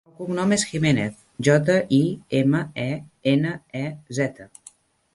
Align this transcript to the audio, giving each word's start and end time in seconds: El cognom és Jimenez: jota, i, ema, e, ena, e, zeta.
El 0.09 0.13
cognom 0.19 0.53
és 0.55 0.63
Jimenez: 0.69 1.19
jota, 1.49 1.77
i, 1.99 2.01
ema, 2.41 2.65
e, 2.87 2.89
ena, 3.37 3.57
e, 3.85 3.87
zeta. 4.23 4.53